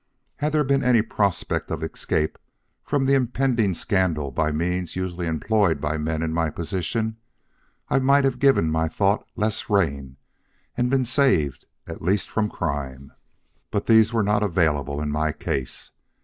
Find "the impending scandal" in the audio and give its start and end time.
3.05-4.31